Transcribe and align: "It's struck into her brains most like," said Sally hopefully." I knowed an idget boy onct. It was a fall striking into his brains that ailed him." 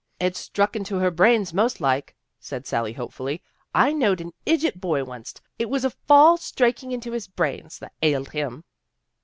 "It's 0.19 0.39
struck 0.39 0.75
into 0.75 0.97
her 0.97 1.11
brains 1.11 1.53
most 1.53 1.79
like," 1.79 2.15
said 2.39 2.65
Sally 2.65 2.93
hopefully." 2.93 3.43
I 3.85 3.93
knowed 3.93 4.19
an 4.19 4.33
idget 4.47 4.81
boy 4.81 5.03
onct. 5.03 5.41
It 5.59 5.69
was 5.69 5.85
a 5.85 5.91
fall 5.91 6.37
striking 6.37 6.91
into 6.91 7.11
his 7.11 7.27
brains 7.27 7.77
that 7.77 7.93
ailed 8.01 8.29
him." 8.31 8.63